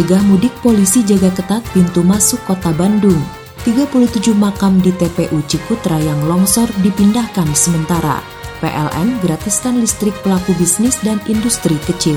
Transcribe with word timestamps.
Cegah 0.00 0.24
mudik 0.32 0.56
polisi 0.64 1.04
jaga 1.04 1.28
ketat 1.28 1.60
pintu 1.76 2.00
masuk 2.00 2.40
kota 2.48 2.72
Bandung. 2.72 3.20
37 3.68 4.32
makam 4.32 4.80
di 4.80 4.96
TPU 4.96 5.44
Cikutra 5.44 6.00
yang 6.00 6.24
longsor 6.24 6.72
dipindahkan 6.80 7.44
sementara. 7.52 8.24
PLN 8.64 9.20
gratiskan 9.20 9.76
listrik 9.76 10.16
pelaku 10.24 10.56
bisnis 10.56 10.96
dan 11.04 11.20
industri 11.28 11.76
kecil. 11.84 12.16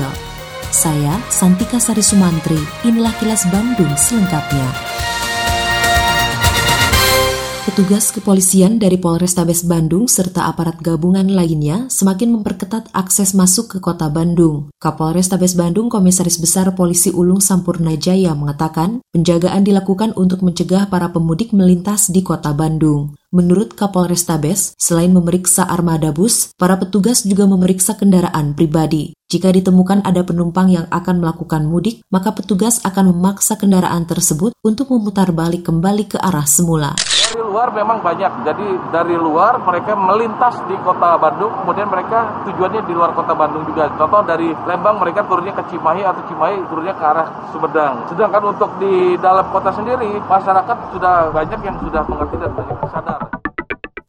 Saya 0.72 1.20
Santika 1.28 1.76
Sari 1.76 2.00
Sumantri, 2.00 2.56
inilah 2.88 3.12
kilas 3.20 3.44
Bandung 3.52 3.92
selengkapnya. 4.00 4.64
Petugas 7.74 8.14
kepolisian 8.14 8.78
dari 8.78 8.94
Polrestabes 9.02 9.66
Bandung 9.66 10.06
serta 10.06 10.46
aparat 10.46 10.78
gabungan 10.78 11.26
lainnya 11.26 11.90
semakin 11.90 12.38
memperketat 12.38 12.86
akses 12.94 13.34
masuk 13.34 13.66
ke 13.66 13.78
kota 13.82 14.06
Bandung. 14.06 14.70
Kapolrestabes 14.78 15.58
Bandung 15.58 15.90
Komisaris 15.90 16.38
Besar 16.38 16.70
Polisi 16.78 17.10
Ulung 17.10 17.42
Sampurna 17.42 17.98
Jaya 17.98 18.30
mengatakan 18.38 19.02
penjagaan 19.10 19.66
dilakukan 19.66 20.14
untuk 20.14 20.46
mencegah 20.46 20.86
para 20.86 21.10
pemudik 21.10 21.50
melintas 21.50 22.14
di 22.14 22.22
kota 22.22 22.54
Bandung. 22.54 23.18
Menurut 23.34 23.74
Kapolrestabes, 23.74 24.78
selain 24.78 25.10
memeriksa 25.10 25.66
armada 25.66 26.14
bus, 26.14 26.54
para 26.54 26.78
petugas 26.78 27.26
juga 27.26 27.50
memeriksa 27.50 27.98
kendaraan 27.98 28.54
pribadi. 28.54 29.18
Jika 29.34 29.50
ditemukan 29.50 30.06
ada 30.06 30.22
penumpang 30.22 30.70
yang 30.70 30.86
akan 30.94 31.18
melakukan 31.18 31.66
mudik, 31.66 32.06
maka 32.06 32.30
petugas 32.30 32.78
akan 32.86 33.10
memaksa 33.10 33.58
kendaraan 33.58 34.06
tersebut 34.06 34.54
untuk 34.62 34.94
memutar 34.94 35.34
balik 35.34 35.66
kembali 35.66 36.06
ke 36.06 36.22
arah 36.22 36.46
semula. 36.46 36.94
Dari 36.94 37.42
luar 37.42 37.74
memang 37.74 37.98
banyak, 37.98 38.46
jadi 38.46 38.66
dari 38.94 39.18
luar 39.18 39.58
mereka 39.58 39.98
melintas 39.98 40.54
di 40.70 40.78
kota 40.86 41.18
Bandung, 41.18 41.50
kemudian 41.50 41.90
mereka 41.90 42.46
tujuannya 42.46 42.86
di 42.86 42.94
luar 42.94 43.10
kota 43.10 43.34
Bandung 43.34 43.66
juga. 43.66 43.90
Contoh 43.98 44.22
dari 44.22 44.54
Lembang 44.70 45.02
mereka 45.02 45.26
turunnya 45.26 45.50
ke 45.50 45.66
Cimahi 45.66 46.06
atau 46.06 46.22
Cimahi 46.30 46.70
turunnya 46.70 46.94
ke 46.94 47.02
arah 47.02 47.26
Sumedang. 47.50 48.06
Sedangkan 48.06 48.54
untuk 48.54 48.70
di 48.78 49.18
dalam 49.18 49.50
kota 49.50 49.74
sendiri, 49.74 50.14
masyarakat 50.30 50.94
sudah 50.94 51.34
banyak 51.34 51.58
yang 51.58 51.74
sudah 51.82 52.06
mengerti 52.06 52.38
dan 52.38 52.54
banyak 52.54 52.78
sadar. 52.86 53.23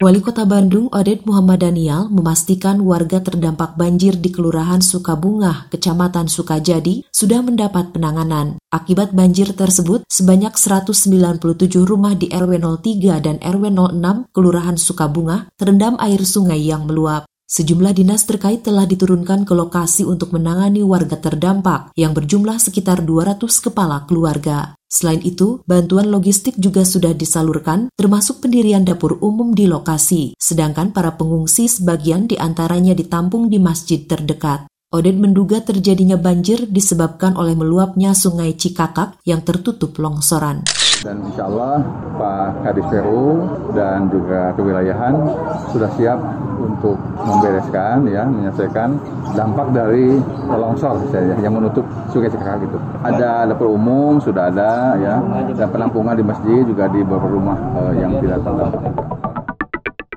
Wali 0.06 0.22
Kota 0.22 0.46
Bandung 0.46 0.86
Oded 0.94 1.26
Muhammad 1.26 1.66
Daniel 1.66 2.06
memastikan 2.14 2.78
warga 2.86 3.26
terdampak 3.26 3.74
banjir 3.74 4.14
di 4.14 4.30
Kelurahan 4.30 4.78
Sukabungah, 4.78 5.66
Kecamatan 5.74 6.30
Sukajadi, 6.30 7.10
sudah 7.10 7.42
mendapat 7.42 7.90
penanganan. 7.90 8.62
Akibat 8.70 9.18
banjir 9.18 9.58
tersebut, 9.58 10.06
sebanyak 10.06 10.54
197 10.54 11.42
rumah 11.90 12.14
di 12.14 12.30
RW 12.30 12.54
03 12.86 13.18
dan 13.18 13.42
RW 13.42 13.74
06 13.74 14.30
Kelurahan 14.30 14.78
Sukabungah 14.78 15.50
terendam 15.58 15.98
air 15.98 16.22
sungai 16.22 16.62
yang 16.62 16.86
meluap. 16.86 17.26
Sejumlah 17.50 17.98
dinas 17.98 18.30
terkait 18.30 18.62
telah 18.62 18.86
diturunkan 18.86 19.42
ke 19.42 19.58
lokasi 19.58 20.06
untuk 20.06 20.38
menangani 20.38 20.86
warga 20.86 21.18
terdampak 21.18 21.90
yang 21.98 22.14
berjumlah 22.14 22.62
sekitar 22.62 23.02
200 23.02 23.42
kepala 23.42 24.06
keluarga. 24.06 24.78
Selain 24.96 25.20
itu, 25.28 25.60
bantuan 25.68 26.08
logistik 26.08 26.56
juga 26.56 26.88
sudah 26.88 27.12
disalurkan, 27.12 27.92
termasuk 28.00 28.40
pendirian 28.40 28.88
dapur 28.88 29.20
umum 29.20 29.52
di 29.52 29.68
lokasi, 29.68 30.40
sedangkan 30.40 30.96
para 30.96 31.20
pengungsi 31.20 31.68
sebagian 31.68 32.32
di 32.32 32.40
antaranya 32.40 32.96
ditampung 32.96 33.52
di 33.52 33.60
masjid 33.60 34.00
terdekat. 34.08 34.72
Oded 34.96 35.20
menduga 35.20 35.60
terjadinya 35.60 36.16
banjir 36.16 36.72
disebabkan 36.72 37.36
oleh 37.36 37.52
meluapnya 37.52 38.16
sungai 38.16 38.56
Cikakak 38.56 39.20
yang 39.28 39.44
tertutup 39.44 39.92
longsoran. 40.00 40.64
Dan 41.04 41.20
insya 41.28 41.52
Allah 41.52 41.84
Pak 42.16 42.64
Kadis 42.64 42.88
Peru 42.88 43.44
dan 43.76 44.08
juga 44.08 44.56
kewilayahan 44.56 45.20
sudah 45.76 45.92
siap 46.00 46.16
untuk 46.64 46.96
membereskan 47.20 48.08
ya 48.08 48.24
menyelesaikan 48.24 48.96
dampak 49.36 49.76
dari 49.76 50.16
longsor 50.48 50.96
saya 51.12 51.36
yang 51.44 51.60
menutup 51.60 51.84
sungai 52.16 52.32
Cikakak 52.32 52.64
itu. 52.64 52.80
Ada 53.04 53.52
dapur 53.52 53.76
umum 53.76 54.24
sudah 54.24 54.48
ada 54.48 54.96
ya 54.96 55.20
dan 55.60 55.76
penampungan 55.76 56.16
di 56.16 56.24
masjid 56.24 56.64
juga 56.64 56.88
di 56.88 57.04
beberapa 57.04 57.36
rumah 57.36 57.60
uh, 57.84 57.92
yang 58.00 58.16
tidak 58.24 58.40
terdampak. 58.48 59.15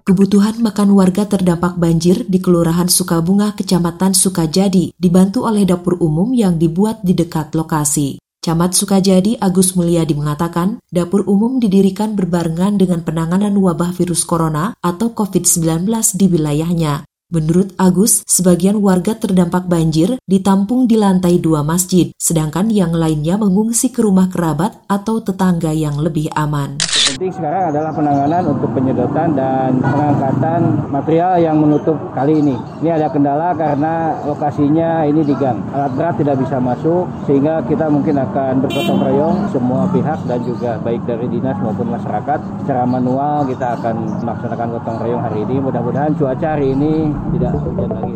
Kebutuhan 0.09 0.57
makan 0.65 0.97
warga 0.97 1.29
terdampak 1.29 1.77
banjir 1.77 2.25
di 2.25 2.41
Kelurahan 2.41 2.89
Sukabunga, 2.89 3.53
Kecamatan 3.53 4.17
Sukajadi, 4.17 4.97
dibantu 4.97 5.45
oleh 5.45 5.69
dapur 5.69 6.01
umum 6.01 6.33
yang 6.33 6.57
dibuat 6.57 7.05
di 7.05 7.13
dekat 7.13 7.53
lokasi. 7.53 8.17
Camat 8.41 8.73
Sukajadi 8.73 9.37
Agus 9.37 9.77
Mulyadi 9.77 10.17
mengatakan, 10.17 10.81
dapur 10.89 11.29
umum 11.29 11.61
didirikan 11.61 12.17
berbarengan 12.17 12.81
dengan 12.81 13.05
penanganan 13.05 13.53
wabah 13.53 13.93
virus 13.93 14.25
corona 14.25 14.73
atau 14.81 15.13
COVID-19 15.13 15.93
di 16.17 16.25
wilayahnya. 16.33 17.05
Menurut 17.29 17.77
Agus, 17.77 18.25
sebagian 18.25 18.81
warga 18.81 19.13
terdampak 19.13 19.69
banjir 19.69 20.17
ditampung 20.25 20.89
di 20.89 20.97
lantai 20.97 21.37
dua 21.37 21.61
masjid, 21.61 22.09
sedangkan 22.17 22.73
yang 22.73 22.97
lainnya 22.97 23.37
mengungsi 23.37 23.93
ke 23.93 24.01
rumah 24.01 24.33
kerabat 24.33 24.81
atau 24.89 25.21
tetangga 25.21 25.77
yang 25.77 26.01
lebih 26.01 26.33
aman 26.33 26.81
penting 27.19 27.35
sekarang 27.35 27.75
adalah 27.75 27.91
penanganan 27.91 28.43
untuk 28.55 28.71
penyedotan 28.79 29.35
dan 29.35 29.83
pengangkatan 29.83 30.61
material 30.87 31.35
yang 31.43 31.59
menutup 31.59 31.99
kali 32.15 32.39
ini. 32.39 32.55
Ini 32.79 32.95
ada 32.95 33.11
kendala 33.11 33.59
karena 33.59 34.15
lokasinya 34.23 35.03
ini 35.03 35.27
di 35.27 35.35
gang. 35.35 35.59
Alat 35.75 35.99
berat 35.99 36.15
tidak 36.23 36.39
bisa 36.39 36.63
masuk 36.63 37.11
sehingga 37.27 37.59
kita 37.67 37.91
mungkin 37.91 38.23
akan 38.23 38.63
bergotong 38.63 39.03
royong 39.03 39.37
semua 39.51 39.91
pihak 39.91 40.21
dan 40.31 40.41
juga 40.47 40.79
baik 40.79 41.03
dari 41.11 41.27
dinas 41.27 41.59
maupun 41.59 41.91
masyarakat 41.91 42.39
secara 42.63 42.87
manual 42.87 43.43
kita 43.51 43.67
akan 43.83 44.23
melaksanakan 44.23 44.69
gotong 44.79 44.99
royong 45.03 45.23
hari 45.27 45.43
ini. 45.43 45.57
Mudah-mudahan 45.59 46.15
cuaca 46.15 46.55
hari 46.55 46.71
ini 46.71 47.11
tidak 47.35 47.53
hujan 47.63 47.91
lagi. 47.91 48.15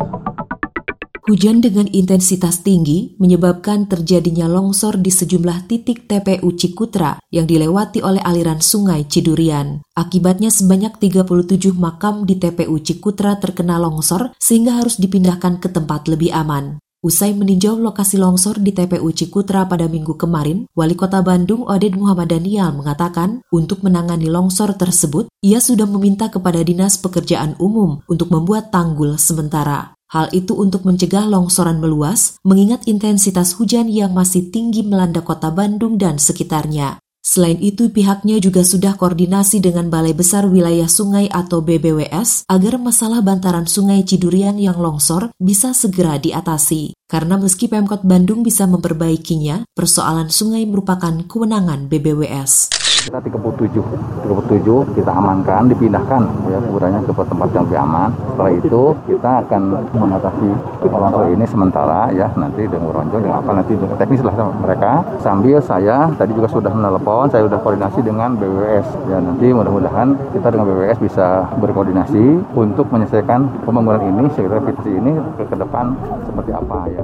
Hujan 1.23 1.63
dengan 1.63 1.87
intensitas 1.87 2.67
tinggi 2.67 3.15
menyebabkan 3.15 3.87
terjadinya 3.87 4.43
longsor 4.51 4.99
di 4.99 5.07
sejumlah 5.07 5.71
titik 5.71 6.03
TPU 6.03 6.51
Cikutra 6.51 7.15
yang 7.31 7.47
dilewati 7.47 8.03
oleh 8.03 8.19
aliran 8.19 8.59
sungai 8.59 9.07
Cidurian. 9.07 9.79
Akibatnya 9.95 10.51
sebanyak 10.51 10.99
37 10.99 11.79
makam 11.79 12.27
di 12.27 12.35
TPU 12.35 12.75
Cikutra 12.83 13.39
terkena 13.39 13.79
longsor 13.79 14.35
sehingga 14.35 14.83
harus 14.83 14.99
dipindahkan 14.99 15.63
ke 15.63 15.71
tempat 15.71 16.11
lebih 16.11 16.35
aman. 16.35 16.82
Usai 17.03 17.35
meninjau 17.35 17.75
lokasi 17.83 18.15
longsor 18.15 18.63
di 18.63 18.71
TPU 18.71 19.11
Cikutra 19.11 19.67
pada 19.67 19.91
minggu 19.91 20.15
kemarin, 20.15 20.71
Wali 20.71 20.95
Kota 20.95 21.19
Bandung 21.19 21.67
Oded 21.67 21.99
Muhammad 21.99 22.31
Daniel 22.31 22.71
mengatakan 22.71 23.43
untuk 23.51 23.83
menangani 23.83 24.31
longsor 24.31 24.79
tersebut, 24.79 25.27
ia 25.43 25.59
sudah 25.59 25.83
meminta 25.83 26.31
kepada 26.31 26.63
Dinas 26.63 26.95
Pekerjaan 26.95 27.59
Umum 27.59 27.99
untuk 28.07 28.31
membuat 28.31 28.71
tanggul 28.71 29.19
sementara. 29.19 29.99
Hal 30.15 30.31
itu 30.31 30.55
untuk 30.55 30.87
mencegah 30.87 31.27
longsoran 31.27 31.83
meluas, 31.83 32.39
mengingat 32.47 32.87
intensitas 32.87 33.51
hujan 33.59 33.91
yang 33.91 34.15
masih 34.15 34.47
tinggi 34.47 34.79
melanda 34.87 35.19
kota 35.19 35.51
Bandung 35.51 35.99
dan 35.99 36.23
sekitarnya. 36.23 37.02
Selain 37.23 37.55
itu, 37.63 37.87
pihaknya 37.87 38.35
juga 38.43 38.67
sudah 38.67 38.99
koordinasi 38.99 39.63
dengan 39.63 39.87
Balai 39.87 40.11
Besar 40.11 40.43
Wilayah 40.43 40.91
Sungai 40.91 41.31
atau 41.31 41.63
BBWS 41.63 42.43
agar 42.51 42.75
masalah 42.75 43.23
bantaran 43.23 43.63
sungai 43.63 44.03
Cidurian 44.03 44.59
yang 44.59 44.75
longsor 44.75 45.31
bisa 45.39 45.71
segera 45.71 46.19
diatasi. 46.19 46.91
Karena 47.07 47.39
meski 47.39 47.71
Pemkot 47.71 48.03
Bandung 48.03 48.43
bisa 48.43 48.67
memperbaikinya, 48.67 49.63
persoalan 49.71 50.27
sungai 50.27 50.67
merupakan 50.67 51.23
kewenangan 51.23 51.87
BBWS 51.87 52.82
kita 53.03 53.19
37 53.19 53.83
37 54.23 54.95
kita 54.95 55.11
amankan 55.11 55.67
dipindahkan. 55.67 56.21
Ya 56.47 56.57
kuburannya 56.63 56.99
ke 57.03 57.11
tempat 57.11 57.47
yang 57.51 57.63
lebih 57.67 57.79
aman. 57.83 58.09
Setelah 58.33 58.53
itu 58.55 58.83
kita 59.11 59.31
akan 59.43 59.61
mengatasi 59.91 60.49
longsor 60.87 61.25
ini 61.35 61.45
sementara 61.45 62.09
ya. 62.15 62.31
Nanti 62.39 62.63
dengan 62.63 62.95
ronjong 62.95 63.21
dengan 63.21 63.43
apa 63.43 63.51
nanti 63.51 63.75
dengan 63.75 63.97
teknis 63.99 64.23
lah 64.23 64.33
mereka. 64.63 64.91
Sambil 65.19 65.59
saya 65.59 66.07
tadi 66.15 66.31
juga 66.31 66.47
sudah 66.47 66.71
menelepon 66.71 67.27
saya 67.27 67.43
sudah 67.45 67.59
koordinasi 67.59 67.99
dengan 68.05 68.39
BWS 68.39 68.87
ya 69.11 69.17
nanti 69.19 69.51
mudah-mudahan 69.51 70.15
kita 70.31 70.47
dengan 70.53 70.65
BWS 70.71 70.99
bisa 71.03 71.27
berkoordinasi 71.59 72.55
untuk 72.55 72.87
menyelesaikan 72.89 73.67
pembangunan 73.67 74.01
ini 74.03 74.31
sekitar 74.31 74.63
ini 74.87 75.11
ke, 75.35 75.43
ke 75.49 75.55
depan 75.59 75.95
seperti 76.27 76.51
apa 76.55 76.77
ya. 76.91 77.03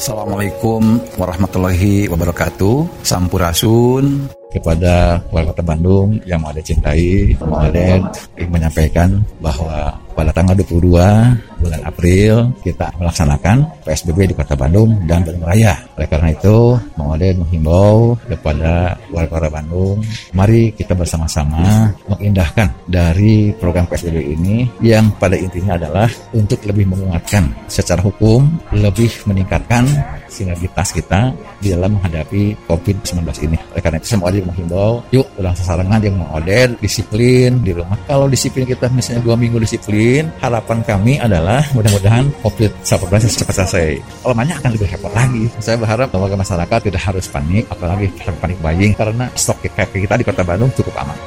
Assalamualaikum 0.00 0.96
warahmatullahi 1.20 2.08
wabarakatuh. 2.08 3.04
Sampurasun 3.04 4.32
kepada 4.48 5.20
warga 5.28 5.60
Bandung 5.60 6.16
yang 6.24 6.40
ada 6.40 6.56
cintai, 6.64 7.36
Muhammad 7.36 8.08
menyampaikan 8.48 9.20
bahwa 9.44 10.00
pada 10.16 10.30
tanggal 10.32 10.56
22 10.58 11.60
bulan 11.60 11.80
April 11.84 12.56
kita 12.64 12.88
melaksanakan 12.96 13.84
PSBB 13.84 14.32
di 14.32 14.34
Kota 14.34 14.56
Bandung 14.56 15.04
dan 15.04 15.22
Bandung 15.22 15.44
Raya. 15.44 15.76
Oleh 15.96 16.08
karena 16.08 16.32
itu, 16.32 16.80
Ode 17.10 17.34
menghimbau 17.34 18.14
kepada 18.30 18.94
warga 19.10 19.30
kota 19.34 19.48
Bandung, 19.50 19.98
mari 20.30 20.70
kita 20.70 20.94
bersama-sama 20.94 21.90
mengindahkan 22.06 22.70
dari 22.86 23.50
program 23.58 23.84
PSBB 23.90 24.38
ini 24.38 24.70
yang 24.78 25.10
pada 25.18 25.34
intinya 25.34 25.74
adalah 25.74 26.06
untuk 26.30 26.62
lebih 26.64 26.86
menguatkan 26.86 27.50
secara 27.66 27.98
hukum, 27.98 28.46
lebih 28.72 29.10
meningkatkan 29.26 29.90
sinergitas 30.30 30.94
kita 30.94 31.34
di 31.58 31.74
dalam 31.74 31.98
menghadapi 31.98 32.56
COVID-19 32.70 33.20
ini. 33.50 33.58
Oleh 33.74 33.82
karena 33.82 33.98
itu 33.98 34.06
saya 34.14 34.22
mau 34.22 34.30
menghimbau, 34.30 34.92
yuk 35.10 35.26
ulang 35.36 35.58
sasarangan 35.58 36.00
yang 36.00 36.16
mengoder, 36.16 36.78
disiplin 36.78 37.60
di 37.60 37.74
rumah. 37.74 37.98
Kalau 38.06 38.30
disiplin 38.30 38.64
kita 38.64 38.86
misalnya 38.94 39.26
dua 39.26 39.36
minggu 39.36 39.58
disiplin, 39.60 39.99
harapan 40.40 40.78
kami 40.86 41.18
adalah 41.18 41.64
mudah-mudahan 41.72 42.28
COVID-19 42.42 43.10
cepat 43.42 43.54
selesai. 43.64 43.88
Kalau 44.22 44.34
banyak 44.34 44.56
akan 44.56 44.70
lebih 44.76 44.88
repot 44.92 45.12
lagi. 45.12 45.50
Saya 45.58 45.76
berharap 45.76 46.08
bahwa 46.14 46.40
masyarakat 46.40 46.78
tidak 46.88 47.02
harus 47.02 47.26
panik, 47.28 47.66
apalagi 47.68 48.08
panik 48.38 48.58
buying, 48.62 48.92
karena 48.94 49.26
stok 49.34 49.62
kayak 49.66 49.90
kita 49.92 50.14
di 50.16 50.24
kota 50.24 50.42
Bandung 50.46 50.70
cukup 50.72 50.94
aman. 51.02 51.18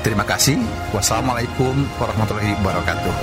Terima 0.00 0.24
kasih. 0.24 0.56
Wassalamualaikum 0.96 1.86
warahmatullahi 2.00 2.56
wabarakatuh. 2.64 3.14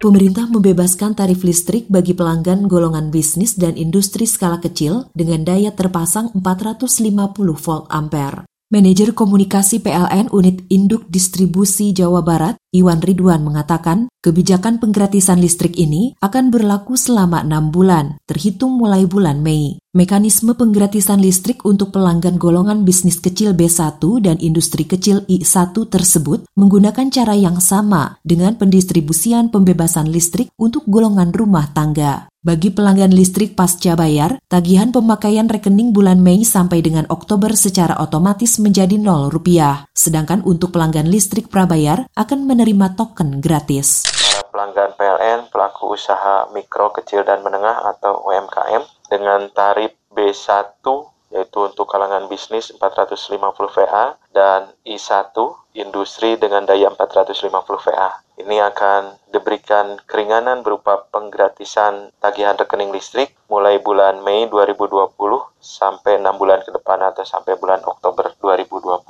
Pemerintah 0.00 0.48
membebaskan 0.48 1.12
tarif 1.12 1.44
listrik 1.44 1.84
bagi 1.92 2.16
pelanggan 2.16 2.64
golongan 2.64 3.12
bisnis 3.12 3.52
dan 3.52 3.76
industri 3.76 4.24
skala 4.24 4.56
kecil 4.56 5.12
dengan 5.12 5.44
daya 5.44 5.76
terpasang 5.76 6.32
450 6.32 7.20
volt 7.60 7.84
ampere. 7.92 8.49
Manajer 8.70 9.18
Komunikasi 9.18 9.82
PLN 9.82 10.30
Unit 10.30 10.62
Induk 10.70 11.10
Distribusi 11.10 11.90
Jawa 11.90 12.22
Barat, 12.22 12.54
Iwan 12.70 13.02
Ridwan 13.02 13.42
mengatakan, 13.42 14.06
kebijakan 14.22 14.78
penggratisan 14.78 15.42
listrik 15.42 15.74
ini 15.74 16.14
akan 16.22 16.54
berlaku 16.54 16.94
selama 16.94 17.42
enam 17.42 17.74
bulan, 17.74 18.22
terhitung 18.30 18.78
mulai 18.78 19.10
bulan 19.10 19.42
Mei. 19.42 19.82
Mekanisme 19.90 20.54
penggratisan 20.54 21.18
listrik 21.18 21.66
untuk 21.66 21.90
pelanggan 21.90 22.38
golongan 22.38 22.86
bisnis 22.86 23.18
kecil 23.18 23.58
B1 23.58 23.98
dan 24.22 24.38
industri 24.38 24.86
kecil 24.86 25.26
I1 25.26 25.74
tersebut 25.74 26.46
menggunakan 26.54 27.10
cara 27.10 27.34
yang 27.34 27.58
sama 27.58 28.22
dengan 28.22 28.54
pendistribusian 28.54 29.50
pembebasan 29.50 30.06
listrik 30.06 30.54
untuk 30.54 30.86
golongan 30.86 31.34
rumah 31.34 31.74
tangga. 31.74 32.30
Bagi 32.40 32.72
pelanggan 32.72 33.12
listrik 33.12 33.52
pasca 33.52 33.92
bayar, 33.98 34.40
tagihan 34.48 34.88
pemakaian 34.88 35.44
rekening 35.44 35.92
bulan 35.92 36.24
Mei 36.24 36.40
sampai 36.40 36.80
dengan 36.80 37.04
Oktober 37.12 37.52
secara 37.52 38.00
otomatis 38.00 38.56
menjadi 38.62 38.96
0 38.96 39.28
rupiah. 39.28 39.84
Sedangkan 39.92 40.40
untuk 40.48 40.72
pelanggan 40.72 41.04
listrik 41.04 41.52
prabayar 41.52 42.08
akan 42.16 42.48
menerima 42.60 42.92
token 42.92 43.40
gratis. 43.40 44.04
Para 44.04 44.44
pelanggan 44.52 44.92
PLN, 44.92 45.48
pelaku 45.48 45.96
usaha 45.96 46.44
mikro, 46.52 46.92
kecil, 46.92 47.24
dan 47.24 47.40
menengah 47.40 47.88
atau 47.88 48.20
UMKM 48.28 48.84
dengan 49.08 49.48
tarif 49.48 49.96
B1 50.12 50.84
yaitu 51.32 51.58
untuk 51.64 51.88
kalangan 51.88 52.28
bisnis 52.28 52.68
450 52.76 53.40
VA 53.80 54.12
dan 54.36 54.68
I1 54.84 55.32
industri 55.72 56.36
dengan 56.36 56.68
daya 56.68 56.92
450 56.92 57.48
VA. 57.88 58.20
Ini 58.36 58.60
akan 58.68 59.32
diberikan 59.32 59.96
keringanan 60.04 60.60
berupa 60.60 61.08
penggratisan 61.08 62.12
tagihan 62.20 62.60
rekening 62.60 62.92
listrik 62.92 63.32
mulai 63.48 63.80
bulan 63.80 64.20
Mei 64.20 64.52
2020 64.52 65.16
sampai 65.64 66.20
6 66.20 66.28
bulan 66.36 66.60
ke 66.60 66.76
depan 66.76 67.08
atau 67.08 67.24
sampai 67.24 67.56
bulan 67.56 67.80
Oktober 67.88 68.36
2020. 68.36 69.00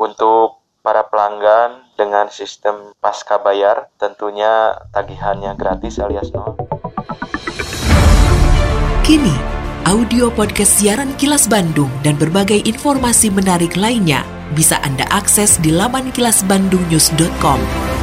Untuk 0.00 0.58
para 0.82 1.06
pelanggan 1.06 1.83
dengan 2.14 2.30
sistem 2.30 2.94
pasca 3.02 3.42
bayar 3.42 3.90
tentunya 3.98 4.78
tagihannya 4.94 5.50
gratis 5.58 5.98
alias 5.98 6.30
nol. 6.30 6.54
Kini, 9.02 9.34
audio 9.82 10.30
podcast 10.30 10.78
siaran 10.78 11.10
Kilas 11.18 11.50
Bandung 11.50 11.90
dan 12.06 12.14
berbagai 12.14 12.62
informasi 12.70 13.34
menarik 13.34 13.74
lainnya 13.74 14.22
bisa 14.54 14.78
Anda 14.86 15.10
akses 15.10 15.58
di 15.58 15.74
laman 15.74 16.14
kilasbandungnews.com. 16.14 17.93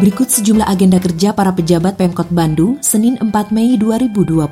Berikut 0.00 0.32
sejumlah 0.32 0.64
agenda 0.64 0.96
kerja 0.96 1.36
para 1.36 1.52
pejabat 1.52 2.00
Pemkot 2.00 2.32
Bandung 2.32 2.80
Senin 2.80 3.20
4 3.20 3.52
Mei 3.52 3.76
2020. 3.76 4.48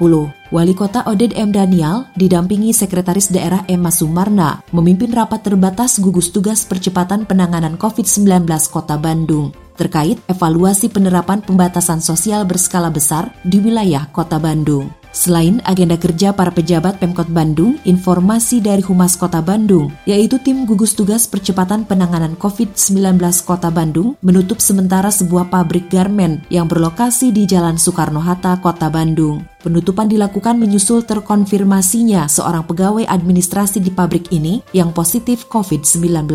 Wali 0.52 0.74
Kota 0.76 1.00
Oded 1.08 1.32
M. 1.32 1.48
Daniel 1.56 2.04
didampingi 2.20 2.76
Sekretaris 2.76 3.32
Daerah 3.32 3.64
Emma 3.64 3.88
Sumarna 3.88 4.60
memimpin 4.76 5.08
rapat 5.08 5.48
terbatas 5.48 6.04
gugus 6.04 6.28
tugas 6.36 6.68
percepatan 6.68 7.24
penanganan 7.24 7.80
COVID-19 7.80 8.44
Kota 8.68 9.00
Bandung 9.00 9.56
terkait 9.80 10.20
evaluasi 10.28 10.92
penerapan 10.92 11.40
pembatasan 11.40 12.04
sosial 12.04 12.44
berskala 12.44 12.92
besar 12.92 13.32
di 13.40 13.56
wilayah 13.56 14.04
Kota 14.12 14.36
Bandung. 14.36 14.92
Selain 15.18 15.58
agenda 15.66 15.98
kerja 15.98 16.30
para 16.30 16.54
pejabat 16.54 17.02
Pemkot 17.02 17.26
Bandung, 17.26 17.74
informasi 17.82 18.62
dari 18.62 18.86
Humas 18.86 19.18
Kota 19.18 19.42
Bandung, 19.42 19.90
yaitu 20.06 20.38
tim 20.38 20.62
gugus 20.62 20.94
tugas 20.94 21.26
percepatan 21.26 21.82
penanganan 21.82 22.38
COVID-19 22.38 23.18
Kota 23.42 23.66
Bandung, 23.74 24.14
menutup 24.22 24.62
sementara 24.62 25.10
sebuah 25.10 25.50
pabrik 25.50 25.90
garmen 25.90 26.46
yang 26.54 26.70
berlokasi 26.70 27.34
di 27.34 27.50
Jalan 27.50 27.82
Soekarno-Hatta, 27.82 28.62
Kota 28.62 28.94
Bandung. 28.94 29.42
Penutupan 29.58 30.06
dilakukan 30.06 30.54
menyusul 30.54 31.02
terkonfirmasinya 31.02 32.30
seorang 32.30 32.62
pegawai 32.62 33.10
administrasi 33.10 33.82
di 33.82 33.90
pabrik 33.90 34.30
ini 34.30 34.62
yang 34.70 34.94
positif 34.94 35.50
COVID-19. 35.50 36.30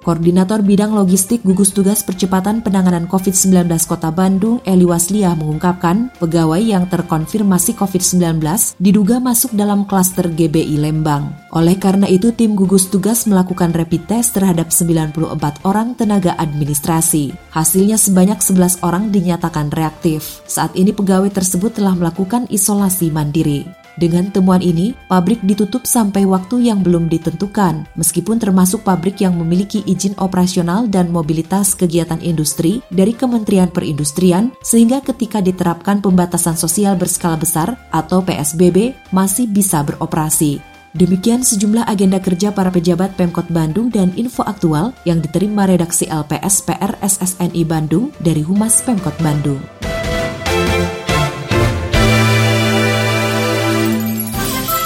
Koordinator 0.00 0.64
Bidang 0.64 0.96
Logistik 0.96 1.44
Gugus 1.44 1.76
Tugas 1.76 2.00
Percepatan 2.00 2.64
Penanganan 2.64 3.04
COVID-19 3.04 3.68
Kota 3.84 4.08
Bandung, 4.08 4.64
Eli 4.64 4.88
Wasliah 4.88 5.36
mengungkapkan, 5.36 6.08
pegawai 6.16 6.56
yang 6.56 6.88
terkonfirmasi 6.88 7.76
COVID-19 7.76 8.40
diduga 8.80 9.20
masuk 9.20 9.52
dalam 9.52 9.84
klaster 9.84 10.32
GBI 10.32 10.80
Lembang. 10.80 11.36
Oleh 11.52 11.76
karena 11.76 12.08
itu, 12.08 12.32
tim 12.32 12.56
gugus 12.56 12.88
tugas 12.88 13.28
melakukan 13.28 13.76
rapid 13.76 14.08
test 14.08 14.40
terhadap 14.40 14.72
94 14.72 15.68
orang 15.68 15.92
tenaga 15.92 16.32
administrasi. 16.40 17.36
Hasilnya 17.52 18.00
sebanyak 18.00 18.40
11 18.40 18.80
orang 18.80 19.12
dinyatakan 19.12 19.68
reaktif. 19.68 20.40
Saat 20.48 20.80
ini 20.80 20.96
pegawai 20.96 21.28
tersebut 21.28 21.76
telah 21.76 21.92
melakukan 21.92 22.48
isolasi 22.48 23.12
mandiri. 23.12 23.79
Dengan 23.98 24.30
temuan 24.30 24.62
ini, 24.62 24.94
pabrik 25.10 25.42
ditutup 25.42 25.88
sampai 25.88 26.22
waktu 26.28 26.70
yang 26.70 26.84
belum 26.84 27.10
ditentukan, 27.10 27.90
meskipun 27.98 28.38
termasuk 28.38 28.86
pabrik 28.86 29.18
yang 29.18 29.34
memiliki 29.34 29.82
izin 29.88 30.14
operasional 30.22 30.86
dan 30.86 31.10
mobilitas 31.10 31.74
kegiatan 31.74 32.22
industri 32.22 32.84
dari 32.94 33.10
Kementerian 33.10 33.72
Perindustrian, 33.72 34.54
sehingga 34.62 35.02
ketika 35.02 35.42
diterapkan 35.42 35.98
pembatasan 35.98 36.54
sosial 36.54 36.94
berskala 36.94 37.34
besar 37.40 37.74
atau 37.90 38.22
PSBB 38.22 38.94
masih 39.10 39.50
bisa 39.50 39.82
beroperasi. 39.82 40.62
Demikian 40.90 41.46
sejumlah 41.46 41.86
agenda 41.86 42.18
kerja 42.18 42.50
para 42.50 42.66
pejabat 42.66 43.14
Pemkot 43.14 43.46
Bandung 43.46 43.94
dan 43.94 44.10
info 44.18 44.42
aktual 44.42 44.90
yang 45.06 45.22
diterima 45.22 45.62
redaksi 45.62 46.10
LPS 46.10 46.66
PR 46.66 46.98
SSNI 46.98 47.62
Bandung 47.62 48.10
dari 48.18 48.42
Humas 48.42 48.82
Pemkot 48.82 49.14
Bandung. 49.22 49.79